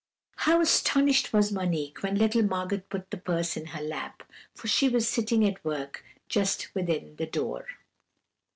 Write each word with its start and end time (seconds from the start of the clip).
"How 0.37 0.59
astonished 0.61 1.31
was 1.31 1.51
Monique 1.51 2.01
when 2.01 2.15
little 2.17 2.41
Margot 2.41 2.81
put 2.89 3.11
the 3.11 3.17
purse 3.17 3.55
in 3.55 3.67
her 3.67 3.83
lap, 3.83 4.23
for 4.55 4.67
she 4.67 4.89
was 4.89 5.07
sitting 5.07 5.47
at 5.47 5.63
work 5.63 6.03
just 6.27 6.73
within 6.73 7.17
the 7.17 7.27
door. 7.27 7.67